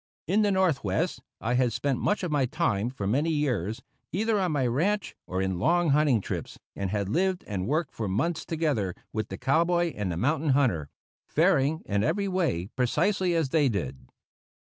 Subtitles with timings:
[0.25, 4.51] In the Northwest I had spent much of my time, for many years, either on
[4.51, 8.95] my ranch or in long hunting trips, and had lived and worked for months together
[9.13, 10.89] with the cowboy and the mountain hunter,
[11.27, 14.07] faring in every way precisely as they did.